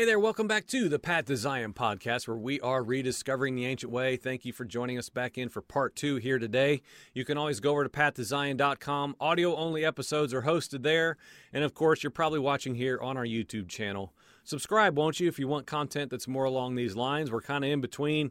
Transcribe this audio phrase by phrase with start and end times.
[0.00, 3.66] Hey there, welcome back to the Path to Zion podcast, where we are rediscovering the
[3.66, 4.16] ancient way.
[4.16, 6.80] Thank you for joining us back in for part two here today.
[7.12, 9.16] You can always go over to pathtozion.com.
[9.20, 11.18] Audio only episodes are hosted there.
[11.52, 14.14] And of course, you're probably watching here on our YouTube channel.
[14.42, 17.30] Subscribe, won't you, if you want content that's more along these lines.
[17.30, 18.30] We're kind of in between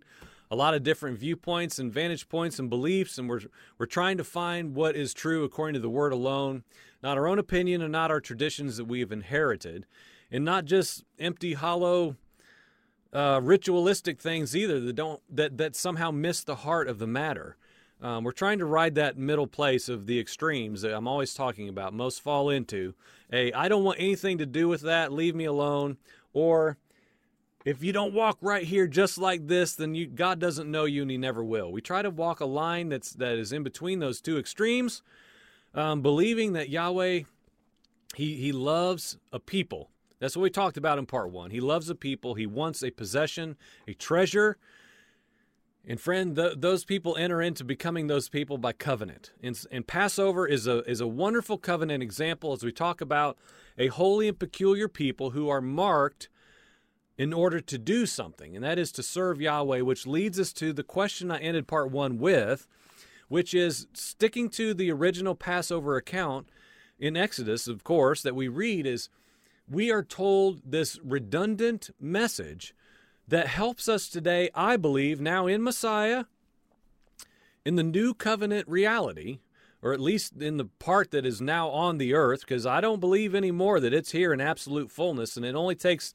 [0.49, 3.41] a lot of different viewpoints and vantage points and beliefs, and we're,
[3.77, 6.63] we're trying to find what is true according to the Word alone,
[7.03, 9.85] not our own opinion and not our traditions that we have inherited
[10.31, 12.15] and not just empty, hollow,
[13.13, 17.57] uh, ritualistic things either that don't that that somehow miss the heart of the matter.
[18.01, 21.67] Um, we're trying to ride that middle place of the extremes that I'm always talking
[21.67, 21.93] about.
[21.93, 22.93] Most fall into
[23.31, 25.11] a I don't want anything to do with that.
[25.11, 25.97] Leave me alone.
[26.31, 26.77] Or
[27.65, 31.01] if you don't walk right here just like this, then you, God doesn't know you
[31.01, 31.71] and He never will.
[31.71, 35.01] We try to walk a line that's that is in between those two extremes,
[35.73, 37.23] um, believing that Yahweh
[38.15, 41.51] He He loves a people that's what we talked about in part one.
[41.51, 42.33] He loves the people.
[42.35, 44.57] He wants a possession, a treasure.
[45.87, 49.31] And friend, th- those people enter into becoming those people by covenant.
[49.41, 53.37] And, and Passover is a is a wonderful covenant example as we talk about
[53.77, 56.29] a holy and peculiar people who are marked
[57.17, 60.71] in order to do something, and that is to serve Yahweh, which leads us to
[60.71, 62.65] the question I ended part one with,
[63.27, 66.47] which is sticking to the original Passover account
[66.97, 69.09] in Exodus, of course, that we read is
[69.69, 72.73] we are told this redundant message
[73.27, 76.25] that helps us today, I believe, now in Messiah,
[77.63, 79.39] in the new covenant reality,
[79.81, 82.99] or at least in the part that is now on the earth, because I don't
[82.99, 86.13] believe anymore that it's here in absolute fullness, and it only takes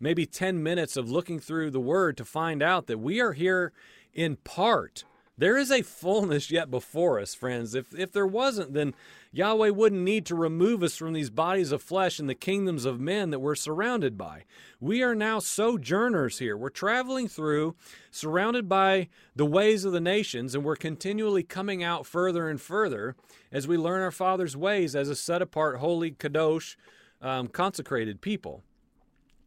[0.00, 3.72] maybe 10 minutes of looking through the word to find out that we are here
[4.12, 5.04] in part.
[5.38, 7.76] There is a fullness yet before us, friends.
[7.76, 8.92] If, if there wasn't, then
[9.30, 12.98] Yahweh wouldn't need to remove us from these bodies of flesh and the kingdoms of
[12.98, 14.42] men that we're surrounded by.
[14.80, 16.56] We are now sojourners here.
[16.56, 17.76] We're traveling through,
[18.10, 23.14] surrounded by the ways of the nations, and we're continually coming out further and further
[23.52, 26.74] as we learn our Father's ways as a set apart, holy, kadosh,
[27.22, 28.64] um, consecrated people.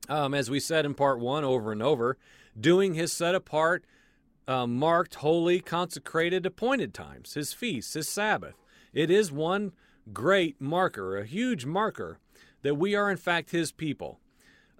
[0.08, 2.18] Um, as we said in part one over and over,
[2.60, 3.84] doing his set apart,
[4.48, 8.56] uh, marked, holy, consecrated, appointed times, his feasts, his Sabbath.
[8.94, 9.72] It is one
[10.12, 12.20] great marker, a huge marker,
[12.62, 14.20] that we are in fact His people.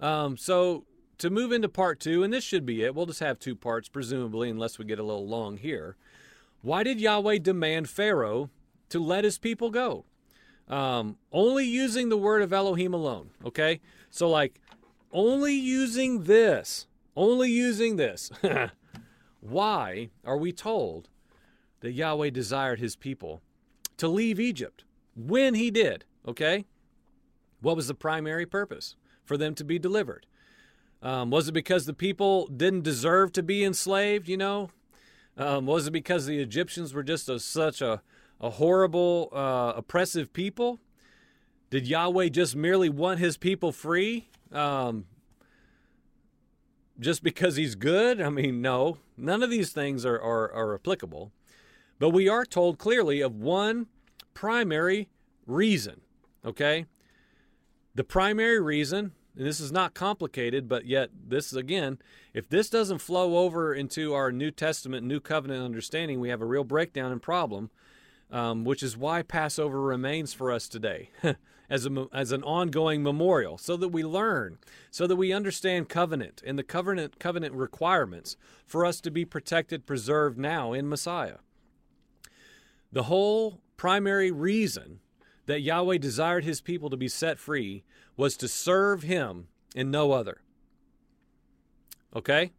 [0.00, 0.84] Um, so
[1.18, 3.88] to move into part two, and this should be it, we'll just have two parts,
[3.88, 5.96] presumably, unless we get a little long here.
[6.62, 8.50] Why did Yahweh demand Pharaoh
[8.88, 10.04] to let his people go?
[10.68, 13.80] Um, only using the word of Elohim alone, okay?
[14.10, 14.60] So, like,
[15.12, 16.86] only using this,
[17.16, 18.30] only using this.
[19.42, 21.08] Why are we told
[21.80, 23.42] that Yahweh desired his people
[23.96, 24.84] to leave Egypt
[25.16, 26.64] when he did, okay?
[27.60, 28.94] What was the primary purpose?
[29.24, 30.26] For them to be delivered.
[31.02, 34.70] Um, was it because the people didn't deserve to be enslaved, you know?
[35.36, 38.00] Um, was it because the Egyptians were just a, such a,
[38.40, 40.78] a horrible, uh, oppressive people?
[41.70, 44.28] Did Yahweh just merely want his people free?
[44.52, 45.06] Um,
[46.98, 48.20] just because he's good?
[48.20, 48.98] I mean, no.
[49.16, 51.32] None of these things are, are, are applicable.
[51.98, 53.86] But we are told clearly of one
[54.34, 55.08] primary
[55.46, 56.00] reason,
[56.44, 56.86] okay?
[57.94, 61.98] The primary reason, and this is not complicated, but yet this is again,
[62.34, 66.46] if this doesn't flow over into our New Testament, New Covenant understanding, we have a
[66.46, 67.70] real breakdown and problem,
[68.30, 71.10] um, which is why Passover remains for us today
[71.72, 74.58] as, a, as an ongoing memorial, so that we learn,
[74.90, 79.86] so that we understand covenant and the covenant, covenant requirements for us to be protected,
[79.86, 81.38] preserved now in Messiah.
[82.92, 85.00] The whole primary reason
[85.46, 87.84] that Yahweh desired his people to be set free
[88.18, 90.42] was to serve him and no other.
[92.14, 92.52] Okay?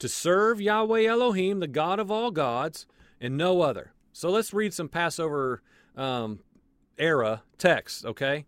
[0.00, 2.86] To serve Yahweh Elohim, the God of all gods,
[3.18, 3.94] and no other.
[4.12, 5.62] So let's read some Passover
[5.96, 6.40] um,
[6.98, 8.44] era texts, okay?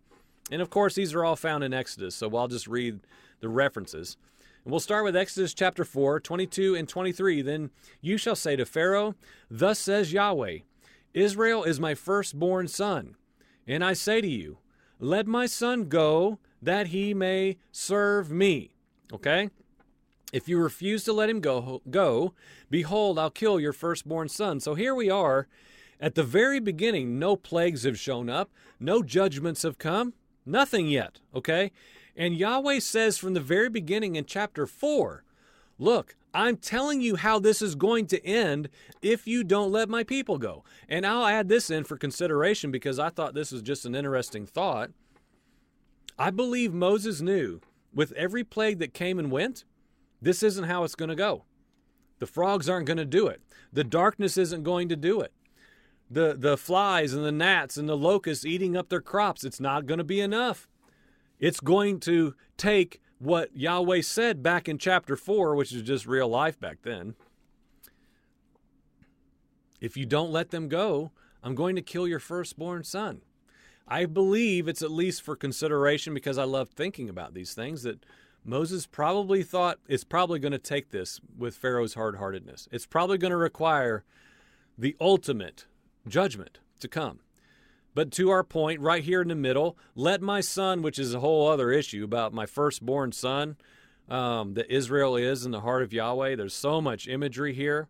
[0.51, 2.99] And of course, these are all found in Exodus, so I'll just read
[3.39, 4.17] the references.
[4.63, 7.41] And we'll start with Exodus chapter 4, 22 and 23.
[7.41, 7.69] Then
[8.01, 9.15] you shall say to Pharaoh,
[9.49, 10.59] Thus says Yahweh,
[11.13, 13.15] Israel is my firstborn son.
[13.67, 14.57] And I say to you,
[14.99, 18.75] let my son go that he may serve me.
[19.13, 19.49] Okay?
[20.31, 22.33] If you refuse to let him go, go,
[22.69, 24.59] behold, I'll kill your firstborn son.
[24.59, 25.47] So here we are.
[25.99, 30.13] At the very beginning, no plagues have shown up, no judgments have come,
[30.45, 31.71] nothing yet, okay?
[32.15, 35.23] And Yahweh says from the very beginning in chapter 4,
[35.77, 38.69] look, I'm telling you how this is going to end
[39.01, 40.63] if you don't let my people go.
[40.87, 44.45] And I'll add this in for consideration because I thought this was just an interesting
[44.45, 44.91] thought.
[46.17, 47.61] I believe Moses knew
[47.93, 49.63] with every plague that came and went,
[50.21, 51.45] this isn't how it's going to go.
[52.19, 53.41] The frogs aren't going to do it.
[53.71, 55.33] The darkness isn't going to do it.
[56.09, 59.85] The, the flies and the gnats and the locusts eating up their crops, it's not
[59.85, 60.67] going to be enough.
[61.39, 66.27] It's going to take what Yahweh said back in chapter 4, which is just real
[66.27, 67.15] life back then.
[69.79, 71.11] If you don't let them go,
[71.43, 73.21] I'm going to kill your firstborn son.
[73.87, 78.05] I believe it's at least for consideration because I love thinking about these things that
[78.45, 82.67] Moses probably thought it's probably going to take this with Pharaoh's hard heartedness.
[82.71, 84.03] It's probably going to require
[84.77, 85.65] the ultimate
[86.07, 87.19] judgment to come.
[87.95, 91.19] But to our point, right here in the middle, let my son, which is a
[91.19, 93.57] whole other issue about my firstborn son,
[94.07, 96.35] um, that Israel is in the heart of Yahweh.
[96.35, 97.87] There's so much imagery here.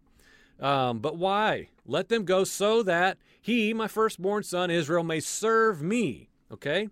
[0.59, 1.69] Um, but why?
[1.85, 6.29] Let them go so that he, my firstborn son Israel, may serve me.
[6.51, 6.89] Okay?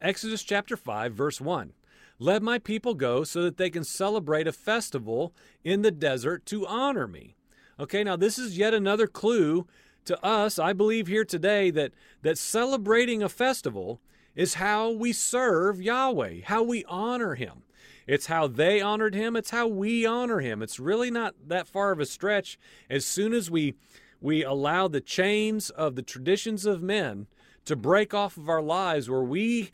[0.00, 1.72] Exodus chapter 5, verse 1.
[2.18, 6.66] Let my people go so that they can celebrate a festival in the desert to
[6.66, 7.34] honor me.
[7.80, 9.66] Okay, now this is yet another clue
[10.06, 14.00] to us, I believe here today, that, that celebrating a festival
[14.34, 17.62] is how we serve Yahweh, how we honor Him.
[18.06, 20.62] It's how they honored Him, it's how we honor Him.
[20.62, 22.58] It's really not that far of a stretch.
[22.90, 23.74] As soon as we,
[24.20, 27.26] we allow the chains of the traditions of men
[27.64, 29.70] to break off of our lives, where we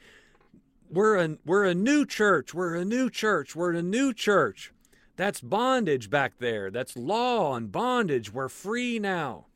[0.91, 4.73] we're a, we're a new church, we're a new church, we're a new church.
[5.17, 6.71] That's bondage back there.
[6.71, 8.33] That's law and bondage.
[8.33, 9.47] We're free now.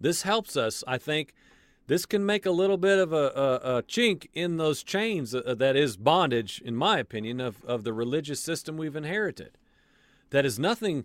[0.00, 1.32] This helps us, I think.
[1.88, 5.54] This can make a little bit of a, a, a chink in those chains uh,
[5.56, 9.56] that is bondage, in my opinion, of, of the religious system we've inherited.
[10.30, 11.04] That is nothing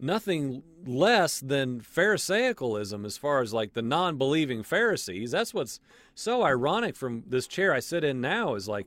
[0.00, 5.30] nothing less than Pharisaicalism as far as like the non believing Pharisees.
[5.30, 5.80] That's what's
[6.14, 8.86] so ironic from this chair I sit in now is like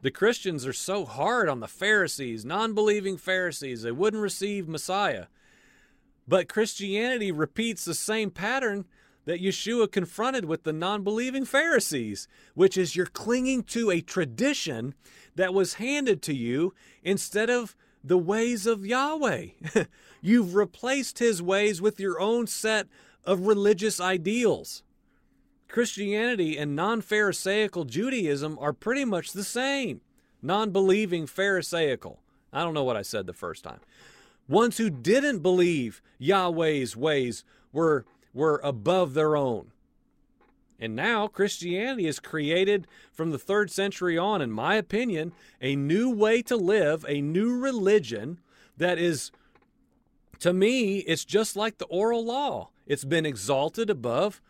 [0.00, 3.82] the Christians are so hard on the Pharisees, non believing Pharisees.
[3.82, 5.26] They wouldn't receive Messiah.
[6.28, 8.84] But Christianity repeats the same pattern
[9.24, 14.94] that Yeshua confronted with the non believing Pharisees, which is you're clinging to a tradition
[15.34, 19.46] that was handed to you instead of the ways of Yahweh.
[20.20, 22.86] You've replaced his ways with your own set
[23.24, 24.82] of religious ideals.
[25.66, 30.02] Christianity and non Pharisaical Judaism are pretty much the same.
[30.42, 32.18] Non believing Pharisaical.
[32.52, 33.80] I don't know what I said the first time
[34.48, 39.72] ones who didn't believe Yahweh's ways were, were above their own.
[40.80, 46.08] And now Christianity has created, from the third century on, in my opinion, a new
[46.08, 48.38] way to live, a new religion
[48.76, 49.32] that is,
[50.38, 52.68] to me, it's just like the oral law.
[52.86, 54.40] It's been exalted above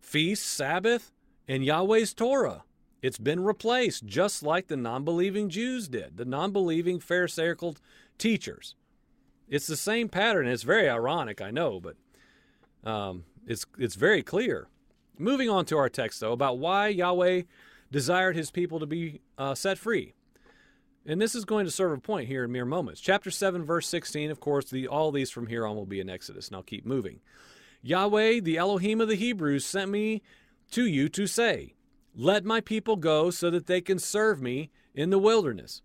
[0.00, 1.12] feast, Sabbath,
[1.46, 2.64] and Yahweh's Torah.
[3.02, 7.76] It's been replaced just like the non believing Jews did, the non believing Pharisaical
[8.16, 8.74] teachers.
[9.48, 10.46] It's the same pattern.
[10.46, 11.96] It's very ironic, I know, but
[12.88, 14.68] um, it's it's very clear.
[15.18, 17.42] Moving on to our text, though, about why Yahweh
[17.90, 20.14] desired his people to be uh, set free.
[21.06, 23.00] And this is going to serve a point here in mere moments.
[23.00, 26.10] Chapter 7, verse 16, of course, the, all these from here on will be in
[26.10, 27.20] Exodus, and I'll keep moving.
[27.82, 30.22] Yahweh, the Elohim of the Hebrews, sent me
[30.72, 31.74] to you to say,
[32.14, 35.80] Let my people go so that they can serve me in the wilderness.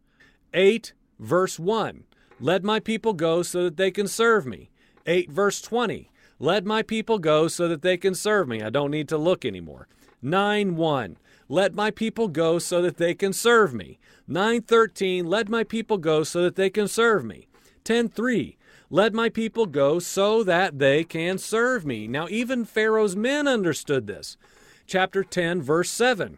[0.53, 2.03] 8, verse 1.
[2.39, 4.69] Let my people go so that they can serve me.
[5.05, 6.09] 8 verse 20.
[6.39, 8.61] Let my people go so that they can serve me.
[8.61, 9.87] I don't need to look anymore.
[10.21, 11.17] 9 1.
[11.49, 13.99] Let my people go so that they can serve me.
[14.27, 15.25] 913.
[15.25, 17.47] Let my people go so that they can serve me.
[17.83, 18.57] 10:3.
[18.89, 22.07] Let my people go so that they can serve me.
[22.07, 24.37] Now even Pharaoh's men understood this.
[24.85, 26.37] Chapter 10 verse 7.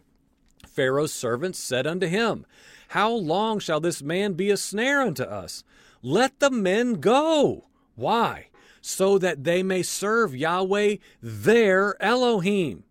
[0.68, 2.46] Pharaoh's servants said unto him,
[2.90, 5.64] How long shall this man be a snare unto us?
[6.08, 7.66] Let the men go.
[7.96, 8.50] Why?
[8.80, 12.84] So that they may serve Yahweh their Elohim.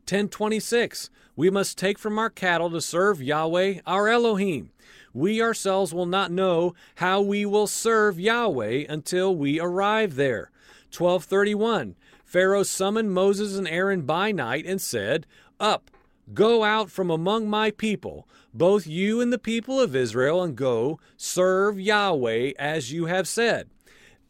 [0.00, 1.08] 1026.
[1.34, 4.70] We must take from our cattle to serve Yahweh our Elohim.
[5.14, 10.50] We ourselves will not know how we will serve Yahweh until we arrive there.
[10.94, 11.96] 1231.
[12.26, 15.26] Pharaoh summoned Moses and Aaron by night and said,
[15.58, 15.90] Up,
[16.34, 18.26] Go out from among my people,
[18.56, 23.68] both you and the people of Israel, and go serve Yahweh as you have said.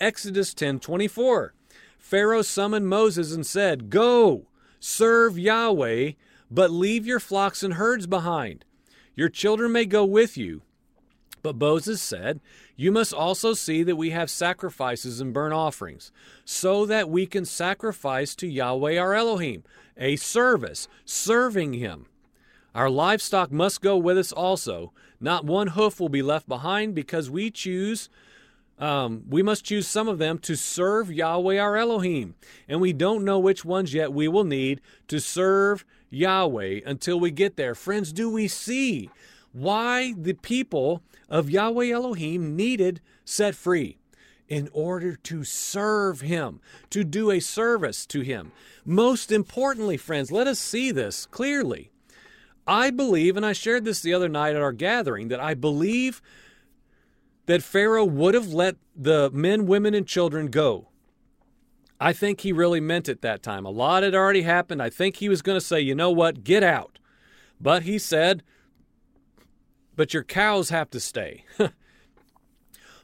[0.00, 1.52] Exodus 10:24.
[1.98, 4.46] Pharaoh summoned Moses and said, "Go,
[4.78, 6.12] serve Yahweh,
[6.50, 8.64] but leave your flocks and herds behind.
[9.14, 10.62] Your children may go with you."
[11.46, 12.40] But Moses said,
[12.74, 16.10] You must also see that we have sacrifices and burnt offerings,
[16.44, 19.62] so that we can sacrifice to Yahweh our Elohim
[19.96, 22.06] a service, serving Him.
[22.76, 27.30] Our livestock must go with us also, Not one hoof will be left behind because
[27.30, 28.10] we choose.
[28.78, 32.34] Um, we must choose some of them to serve Yahweh our Elohim.
[32.68, 37.30] And we don't know which ones yet we will need to serve Yahweh until we
[37.30, 37.74] get there.
[37.74, 39.08] Friends, do we see
[39.52, 43.96] why the people of Yahweh Elohim needed set free?
[44.48, 48.52] In order to serve Him, to do a service to Him.
[48.84, 51.90] Most importantly, friends, let us see this clearly.
[52.66, 56.20] I believe, and I shared this the other night at our gathering, that I believe
[57.46, 60.88] that Pharaoh would have let the men, women, and children go.
[62.00, 63.64] I think he really meant it that time.
[63.64, 64.82] A lot had already happened.
[64.82, 66.98] I think he was going to say, you know what, get out.
[67.60, 68.42] But he said,
[69.94, 71.44] but your cows have to stay.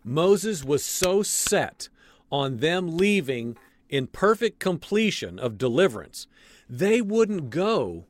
[0.05, 1.89] Moses was so set
[2.31, 3.57] on them leaving
[3.89, 6.27] in perfect completion of deliverance,
[6.69, 8.07] they wouldn't go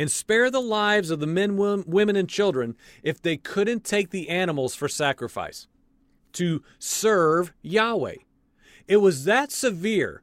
[0.00, 4.30] and spare the lives of the men, women, and children if they couldn't take the
[4.30, 5.66] animals for sacrifice
[6.32, 8.14] to serve Yahweh.
[8.88, 10.22] It was that severe,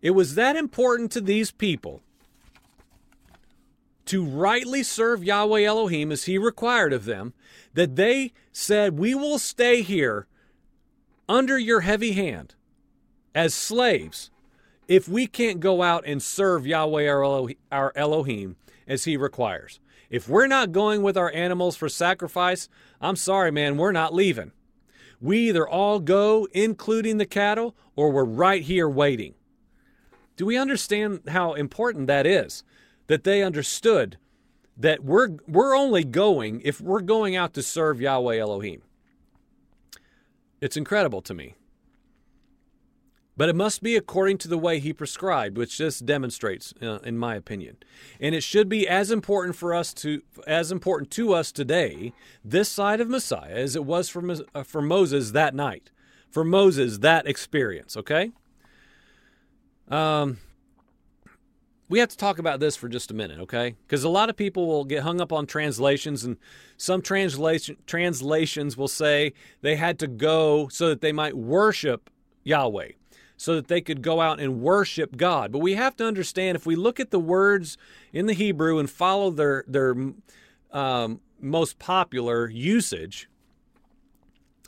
[0.00, 2.00] it was that important to these people
[4.06, 7.34] to rightly serve Yahweh Elohim as he required of them
[7.74, 10.26] that they said, We will stay here
[11.28, 12.54] under your heavy hand
[13.34, 14.30] as slaves
[14.88, 17.06] if we can't go out and serve Yahweh
[17.70, 18.56] our Elohim
[18.88, 19.78] as he requires.
[20.10, 22.68] If we're not going with our animals for sacrifice,
[23.00, 24.52] I'm sorry, man, we're not leaving.
[25.20, 29.34] We either all go, including the cattle, or we're right here waiting.
[30.36, 32.64] Do we understand how important that is?
[33.08, 34.16] That they understood
[34.76, 38.82] that we're, we're only going if we're going out to serve Yahweh Elohim.
[40.60, 41.54] It's incredible to me.
[43.38, 47.16] But it must be according to the way he prescribed, which this demonstrates, uh, in
[47.16, 47.76] my opinion.
[48.20, 52.12] And it should be as important for us to, as important to us today,
[52.44, 55.92] this side of Messiah, as it was for, uh, for Moses that night,
[56.28, 57.96] for Moses that experience.
[57.96, 58.32] Okay.
[59.86, 60.38] Um,
[61.88, 63.76] we have to talk about this for just a minute, okay?
[63.86, 66.38] Because a lot of people will get hung up on translations, and
[66.76, 72.10] some translation translations will say they had to go so that they might worship
[72.42, 72.90] Yahweh
[73.38, 75.52] so that they could go out and worship God.
[75.52, 77.78] But we have to understand if we look at the words
[78.12, 79.94] in the Hebrew and follow their their
[80.72, 83.28] um, most popular usage,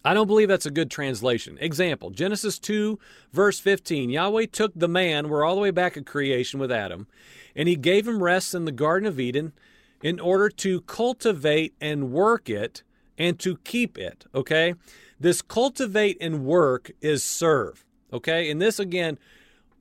[0.05, 1.59] I don't believe that's a good translation.
[1.61, 2.99] Example Genesis 2,
[3.33, 7.09] verse 15 Yahweh took the man, we're all the way back at creation with Adam,
[7.57, 9.53] and he gave him rest in the Garden of Eden
[10.01, 12.85] in order to cultivate and work it
[13.19, 14.27] and to keep it.
[14.35, 14.75] Okay?
[15.19, 17.85] This cultivate and work is serve.
[18.13, 18.51] Okay?
[18.51, 19.19] And this, again,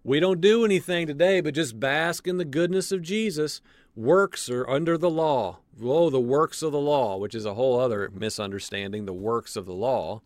[0.03, 3.61] we don't do anything today but just bask in the goodness of Jesus.
[3.95, 5.59] Works are under the law.
[5.81, 9.65] Oh, the works of the law, which is a whole other misunderstanding, the works of
[9.65, 10.21] the law.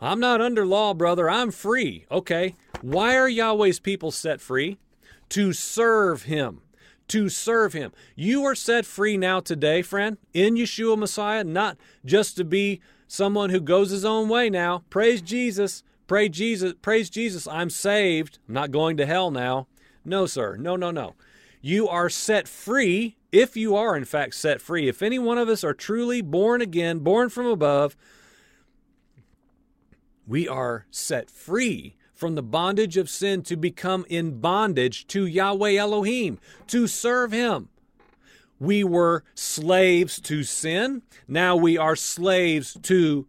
[0.00, 1.30] I'm not under law, brother.
[1.30, 2.04] I'm free.
[2.10, 2.54] Okay.
[2.82, 4.78] Why are Yahweh's people set free?
[5.30, 6.60] To serve Him.
[7.08, 7.92] To serve Him.
[8.14, 13.50] You are set free now today, friend, in Yeshua Messiah, not just to be someone
[13.50, 14.82] who goes his own way now.
[14.90, 15.82] Praise Jesus.
[16.06, 18.38] Pray Jesus, praise Jesus, I'm saved.
[18.46, 19.66] I'm not going to hell now.
[20.04, 20.56] No, sir.
[20.56, 21.14] No, no, no.
[21.62, 24.86] You are set free if you are in fact set free.
[24.86, 27.96] If any one of us are truly born again, born from above,
[30.26, 35.74] we are set free from the bondage of sin to become in bondage to Yahweh
[35.74, 37.70] Elohim, to serve Him.
[38.60, 41.02] We were slaves to sin.
[41.26, 43.26] Now we are slaves to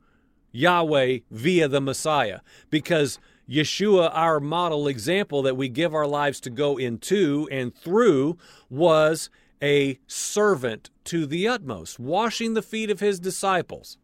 [0.56, 3.20] Yahweh via the Messiah because
[3.50, 8.38] Yeshua, our model example that we give our lives to go into and through,
[8.70, 9.30] was
[9.62, 13.98] a servant to the utmost, washing the feet of his disciples.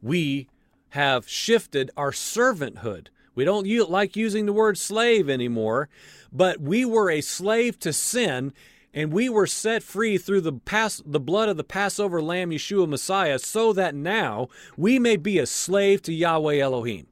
[0.00, 0.48] We
[0.90, 3.08] have shifted our servanthood.
[3.34, 5.88] We don't like using the word slave anymore,
[6.32, 8.52] but we were a slave to sin
[8.92, 12.88] and we were set free through the pass, the blood of the Passover lamb Yeshua
[12.88, 17.06] Messiah so that now we may be a slave to Yahweh Elohim.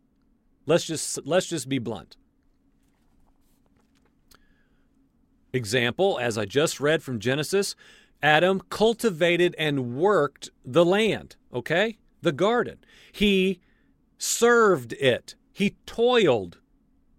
[0.67, 2.17] Let's just let's just be blunt.
[5.53, 7.75] Example, as I just read from Genesis,
[8.23, 11.99] Adam cultivated and worked the land, okay?
[12.21, 12.79] The garden.
[13.13, 13.61] He
[14.19, 15.37] served it.
[15.53, 16.59] He toiled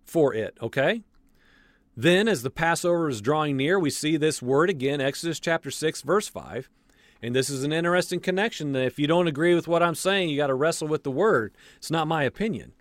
[0.06, 1.04] for it, okay?
[2.02, 6.02] Then, as the Passover is drawing near, we see this word again, Exodus chapter 6,
[6.04, 6.70] verse 5.
[7.22, 8.74] And this is an interesting connection.
[8.74, 11.54] If you don't agree with what I'm saying, you got to wrestle with the word.
[11.76, 12.72] It's not my opinion.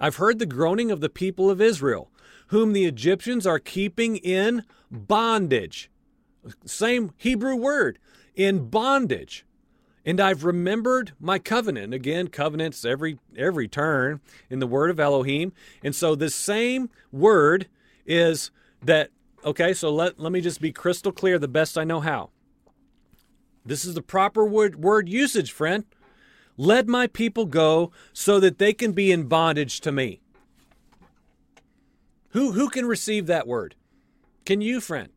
[0.00, 2.10] I've heard the groaning of the people of Israel,
[2.46, 5.90] whom the Egyptians are keeping in bondage.
[6.64, 7.98] Same Hebrew word,
[8.34, 9.44] in bondage.
[10.06, 11.92] And I've remembered my covenant.
[11.92, 15.52] Again, covenants every every turn in the word of Elohim.
[15.82, 17.68] And so this same word
[18.06, 18.50] is
[18.82, 19.10] that
[19.44, 22.30] okay, so let, let me just be crystal clear the best I know how.
[23.64, 25.84] This is the proper word, word usage, friend.
[26.56, 30.20] Let my people go so that they can be in bondage to me.
[32.30, 33.76] Who who can receive that word?
[34.44, 35.08] Can you, friend?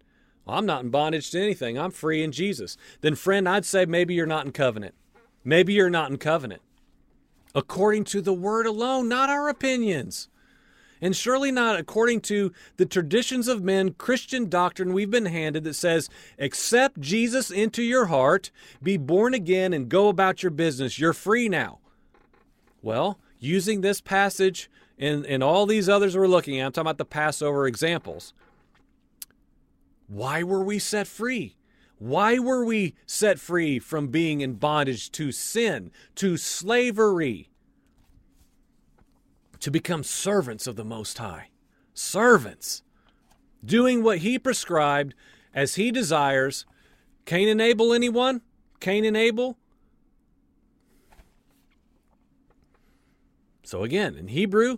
[0.46, 1.78] Well, I'm not in bondage to anything.
[1.78, 2.78] I'm free in Jesus.
[3.02, 4.96] Then, friend, I'd say maybe you're not in covenant.
[5.44, 6.62] Maybe you're not in covenant.
[7.54, 10.30] According to the word alone, not our opinions.
[11.02, 15.76] And surely not according to the traditions of men, Christian doctrine we've been handed that
[15.76, 18.52] says, accept Jesus into your heart,
[18.82, 20.98] be born again, and go about your business.
[20.98, 21.80] You're free now.
[22.82, 26.98] Well, using this passage and, and all these others we're looking at, I'm talking about
[26.98, 28.34] the Passover examples.
[30.08, 31.56] Why were we set free?
[32.00, 37.50] Why were we set free from being in bondage to sin, to slavery?
[39.62, 41.50] To become servants of the Most High.
[41.94, 42.84] Servants.
[43.64, 45.14] Doing what He prescribed
[45.54, 46.66] as He desires.
[47.26, 48.42] Cain and Abel, anyone?
[48.80, 49.58] Cain and Abel?
[53.64, 54.78] So again, in Hebrew,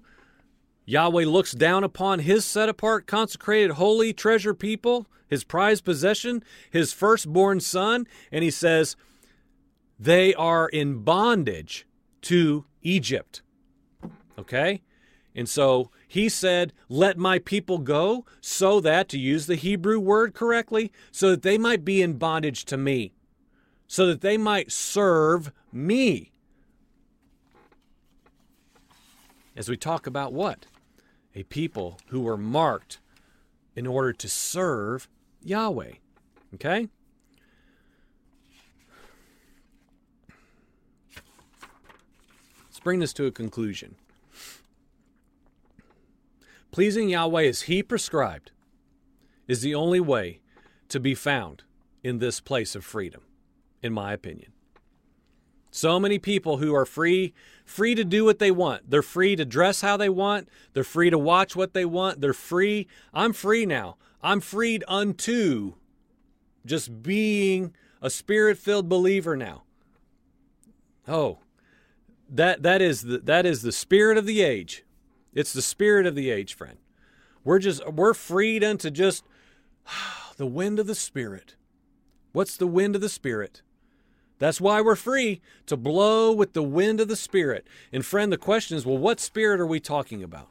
[0.86, 6.92] Yahweh looks down upon his set apart, consecrated, holy treasure people his prized possession, his
[6.92, 8.96] firstborn son, and he says,
[10.00, 11.86] they are in bondage
[12.24, 13.42] to Egypt.
[14.40, 14.82] Okay?
[15.36, 20.34] And so he said, Let my people go, so that, to use the Hebrew word
[20.34, 23.14] correctly, so that they might be in bondage to me,
[23.88, 26.32] so that they might serve me.
[29.56, 30.66] As we talk about what?
[31.36, 33.00] A people who were marked
[33.76, 35.08] in order to serve
[35.44, 35.94] Yahweh.
[36.56, 36.90] Okay?
[42.66, 43.96] Let's bring this to a conclusion.
[46.72, 48.52] Pleasing Yahweh as He prescribed
[49.48, 50.42] is the only way
[50.90, 51.64] to be found
[52.04, 53.22] in this place of freedom,
[53.82, 54.52] in my opinion.
[55.72, 58.90] So many people who are free, free to do what they want.
[58.90, 60.50] They're free to dress how they want.
[60.74, 62.22] They're free to watch what they want.
[62.22, 62.88] They're free.
[63.14, 63.98] I'm free now.
[64.22, 65.76] I'm freed unto
[66.66, 69.64] just being a spirit-filled believer now.
[71.08, 71.40] Oh,
[72.30, 74.84] that that is the that is the spirit of the age.
[75.34, 76.78] It's the spirit of the age, friend.
[77.44, 79.24] We're just we're freed unto just
[80.38, 81.56] the wind of the spirit.
[82.32, 83.62] What's the wind of the spirit?
[84.38, 87.68] That's why we're free to blow with the wind of the spirit.
[87.92, 90.48] And friend, the question is, well, what spirit are we talking about?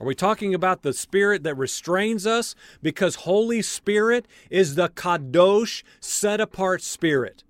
[0.00, 2.54] Are we talking about the spirit that restrains us?
[2.82, 7.44] Because Holy Spirit is the kadosh, set apart spirit.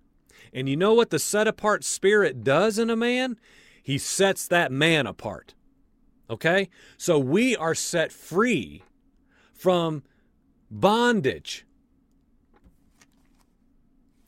[0.53, 3.37] And you know what the set apart spirit does in a man?
[3.81, 5.55] He sets that man apart.
[6.31, 6.71] Okay?
[6.97, 8.83] So we are set free
[9.53, 10.03] from
[10.71, 11.67] bondage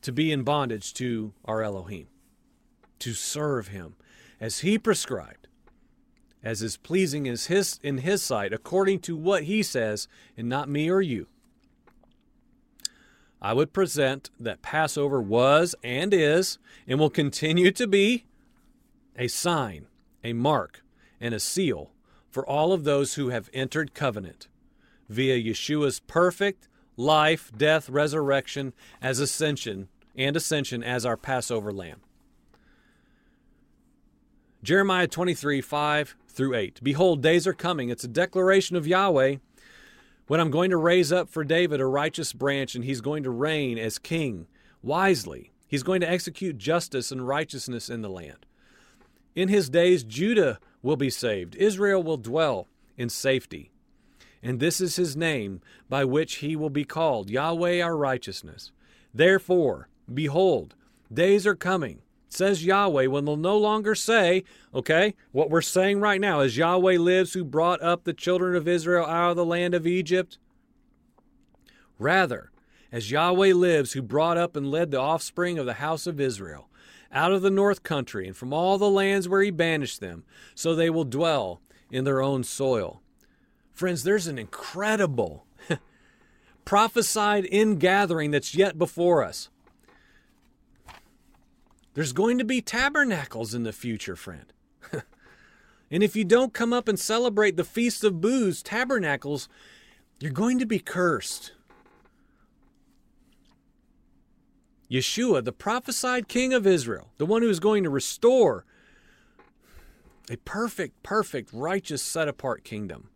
[0.01, 2.07] to be in bondage to our Elohim,
[2.99, 3.95] to serve him
[4.39, 5.47] as he prescribed
[6.43, 10.67] as is pleasing as his in his sight according to what he says and not
[10.67, 11.27] me or you
[13.41, 18.25] i would present that passover was and is and will continue to be
[19.17, 19.87] a sign
[20.23, 20.83] a mark
[21.21, 21.92] and a seal
[22.33, 24.47] for all of those who have entered covenant
[25.07, 26.67] via yeshua's perfect
[26.97, 32.01] life death resurrection as ascension and ascension as our passover lamb
[34.63, 36.79] Jeremiah 23, 5 through 8.
[36.81, 37.89] Behold, days are coming.
[37.89, 39.35] It's a declaration of Yahweh
[40.27, 43.29] when I'm going to raise up for David a righteous branch and he's going to
[43.29, 44.47] reign as king
[44.81, 45.51] wisely.
[45.67, 48.45] He's going to execute justice and righteousness in the land.
[49.35, 53.71] In his days, Judah will be saved, Israel will dwell in safety.
[54.43, 58.71] And this is his name by which he will be called Yahweh our righteousness.
[59.11, 60.75] Therefore, behold,
[61.11, 64.43] days are coming says Yahweh, when they'll no longer say,
[64.73, 68.67] okay, what we're saying right now is Yahweh lives who brought up the children of
[68.67, 70.37] Israel out of the land of Egypt.
[71.99, 72.51] Rather,
[72.91, 76.69] as Yahweh lives who brought up and led the offspring of the house of Israel
[77.13, 80.23] out of the north country and from all the lands where he banished them,
[80.55, 83.01] so they will dwell in their own soil.
[83.71, 85.45] Friends, there's an incredible
[86.65, 89.49] prophesied ingathering that's yet before us.
[91.93, 94.51] There's going to be tabernacles in the future, friend.
[95.91, 99.47] and if you don't come up and celebrate the Feast of Booths, tabernacles,
[100.19, 101.53] you're going to be cursed.
[104.93, 108.63] Yeshua, the prophesied king of Israel, the one who is going to restore
[110.29, 113.09] a perfect, perfect, righteous, set apart kingdom.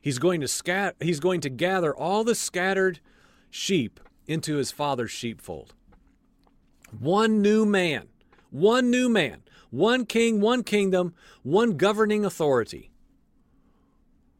[0.00, 3.00] He's going to scat he's going to gather all the scattered
[3.50, 5.74] sheep into his father's sheepfold.
[6.98, 8.08] One new man,
[8.50, 12.90] one new man, one king, one kingdom, one governing authority.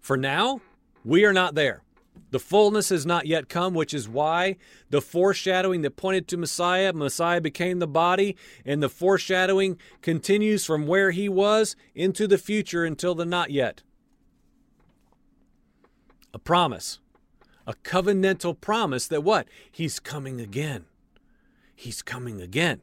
[0.00, 0.62] For now,
[1.04, 1.82] we are not there.
[2.30, 4.56] The fullness has not yet come, which is why
[4.88, 10.86] the foreshadowing that pointed to Messiah, Messiah became the body, and the foreshadowing continues from
[10.86, 13.82] where he was into the future until the not yet.
[16.32, 17.00] A promise,
[17.66, 19.48] a covenantal promise that what?
[19.70, 20.84] He's coming again.
[21.74, 22.82] He's coming again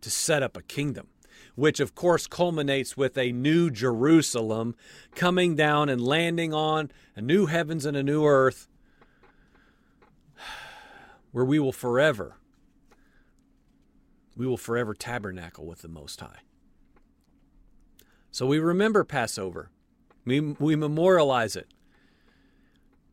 [0.00, 1.08] to set up a kingdom
[1.54, 4.74] which of course culminates with a new Jerusalem
[5.14, 8.68] coming down and landing on a new heavens and a new earth
[11.32, 12.36] where we will forever
[14.36, 16.40] we will forever tabernacle with the most high.
[18.30, 19.70] So we remember passover.
[20.24, 21.68] We, we memorialize it.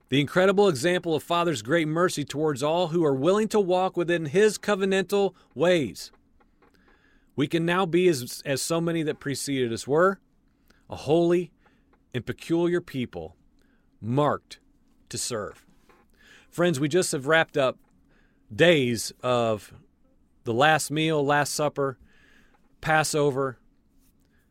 [0.09, 4.25] The incredible example of father's great mercy towards all who are willing to walk within
[4.25, 6.11] his covenantal ways
[7.35, 10.19] we can now be as, as so many that preceded us were
[10.89, 11.51] a holy
[12.13, 13.35] and peculiar people
[14.01, 14.59] marked
[15.09, 15.65] to serve.
[16.49, 17.77] Friends, we just have wrapped up
[18.53, 19.73] days of
[20.43, 21.97] the last meal, Last Supper,
[22.81, 23.57] Passover.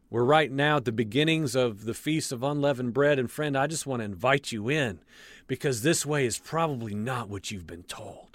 [0.08, 3.18] We're right now at the beginnings of the Feast of Unleavened Bread.
[3.18, 5.00] And friend, I just want to invite you in
[5.46, 8.29] because this way is probably not what you've been told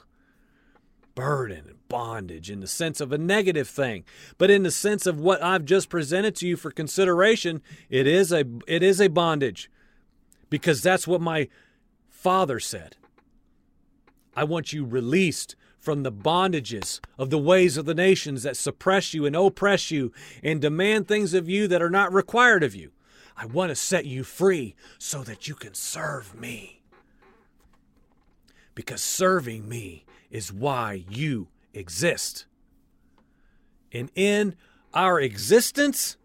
[1.15, 4.03] burden and bondage in the sense of a negative thing.
[4.37, 8.31] But in the sense of what I've just presented to you for consideration it is
[8.31, 9.71] a it is a bondage.
[10.49, 11.47] Because that's what my
[12.09, 12.97] father said.
[14.35, 19.13] I want you released from the bondages of the ways of the nations that suppress
[19.13, 20.11] you and oppress you
[20.43, 22.91] and demand things of you that are not required of you.
[23.37, 26.81] I want to set you free so that you can serve me
[28.75, 32.45] because serving me is why you exist.
[33.91, 34.55] And in
[34.93, 36.17] our existence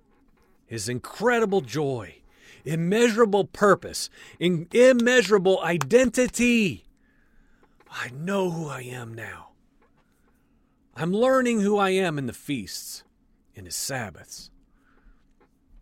[0.69, 2.17] is incredible joy,
[2.65, 6.85] immeasurable purpose, immeasurable identity.
[7.91, 9.51] I know who I am now.
[10.97, 13.05] I'm learning who I am in the feasts,
[13.55, 14.51] in his Sabbaths,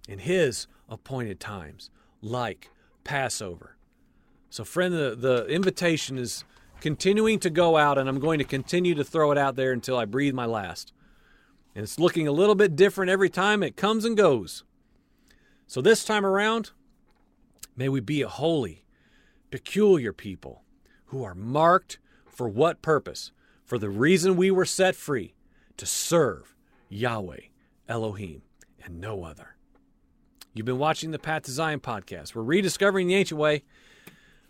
[0.06, 1.90] in his appointed times,
[2.22, 2.70] like
[3.04, 3.76] Passover.
[4.50, 6.44] So, friend, the, the invitation is
[6.80, 9.96] continuing to go out, and I'm going to continue to throw it out there until
[9.96, 10.92] I breathe my last.
[11.74, 14.64] And it's looking a little bit different every time it comes and goes.
[15.66, 16.70] So this time around,
[17.76, 18.84] may we be a holy,
[19.50, 20.64] peculiar people
[21.06, 23.32] who are marked for what purpose?
[23.64, 25.34] For the reason we were set free
[25.76, 26.54] to serve
[26.88, 27.40] Yahweh,
[27.88, 28.42] Elohim,
[28.82, 29.56] and no other.
[30.54, 32.34] You've been watching the Path to Zion podcast.
[32.34, 33.62] We're rediscovering the ancient way.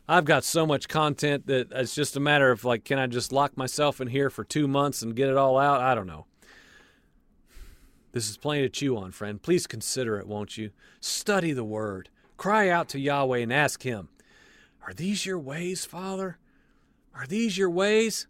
[0.08, 3.30] I've got so much content that it's just a matter of like, can I just
[3.30, 5.82] lock myself in here for two months and get it all out?
[5.82, 6.24] I don't know.
[8.12, 9.40] This is plenty to chew on, friend.
[9.40, 10.70] Please consider it, won't you?
[10.98, 12.08] Study the word.
[12.38, 14.08] Cry out to Yahweh and ask Him,
[14.86, 16.38] Are these your ways, Father?
[17.14, 18.26] Are these your ways?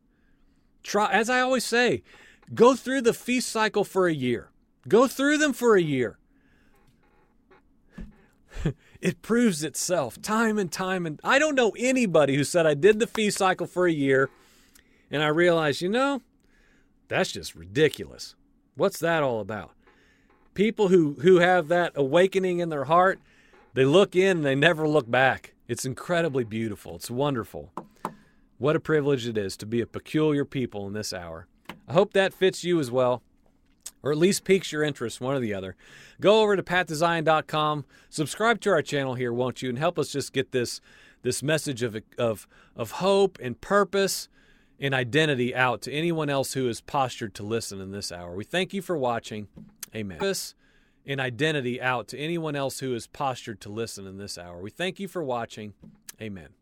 [0.82, 2.02] Try, as I always say,
[2.54, 4.50] go through the feast cycle for a year.
[4.88, 6.18] Go through them for a year
[9.00, 12.98] it proves itself time and time and I don't know anybody who said I did
[12.98, 14.30] the fee cycle for a year
[15.11, 16.20] and I realized, you know,
[17.08, 18.34] that's just ridiculous.
[18.74, 19.72] What's that all about?
[20.54, 23.20] People who who have that awakening in their heart,
[23.74, 25.54] they look in and they never look back.
[25.68, 26.96] It's incredibly beautiful.
[26.96, 27.72] It's wonderful.
[28.58, 31.46] What a privilege it is to be a peculiar people in this hour.
[31.87, 33.22] I hope that fits you as well
[34.08, 35.76] or at least piques your interest, one or the other.
[36.20, 40.32] Go over to pathtozion.com, subscribe to our channel here, won't you, and help us just
[40.32, 40.80] get this
[41.22, 44.28] this message of of of hope and purpose
[44.80, 48.34] and identity out to anyone else who is postured to listen in this hour.
[48.34, 49.48] We thank you for watching.
[49.94, 50.18] Amen.
[50.18, 50.54] Purpose
[51.06, 54.60] and identity out to anyone else who is postured to listen in this hour.
[54.60, 55.72] We thank you for watching.
[56.20, 56.57] Amen.